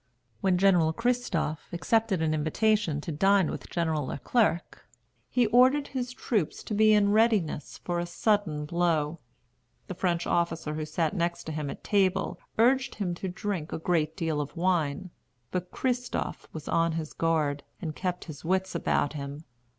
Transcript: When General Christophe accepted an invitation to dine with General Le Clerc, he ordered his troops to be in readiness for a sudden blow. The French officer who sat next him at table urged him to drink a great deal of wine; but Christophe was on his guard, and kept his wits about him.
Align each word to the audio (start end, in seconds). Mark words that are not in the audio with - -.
When 0.39 0.57
General 0.57 0.93
Christophe 0.93 1.69
accepted 1.71 2.23
an 2.23 2.33
invitation 2.33 3.01
to 3.01 3.11
dine 3.11 3.51
with 3.51 3.69
General 3.69 4.07
Le 4.07 4.17
Clerc, 4.17 4.89
he 5.29 5.45
ordered 5.45 5.89
his 5.89 6.11
troops 6.11 6.63
to 6.63 6.73
be 6.73 6.91
in 6.91 7.11
readiness 7.11 7.77
for 7.77 7.99
a 7.99 8.07
sudden 8.07 8.65
blow. 8.65 9.19
The 9.85 9.93
French 9.93 10.25
officer 10.25 10.73
who 10.73 10.85
sat 10.85 11.15
next 11.15 11.47
him 11.49 11.69
at 11.69 11.83
table 11.83 12.39
urged 12.57 12.95
him 12.95 13.13
to 13.13 13.27
drink 13.27 13.71
a 13.71 13.77
great 13.77 14.17
deal 14.17 14.41
of 14.41 14.57
wine; 14.57 15.11
but 15.51 15.69
Christophe 15.69 16.47
was 16.51 16.67
on 16.67 16.93
his 16.93 17.13
guard, 17.13 17.61
and 17.79 17.95
kept 17.95 18.25
his 18.25 18.43
wits 18.43 18.73
about 18.73 19.13
him. 19.13 19.43